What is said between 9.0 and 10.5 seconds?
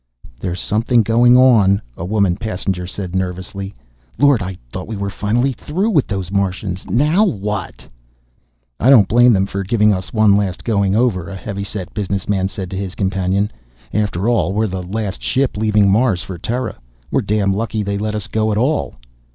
blame them for giving us one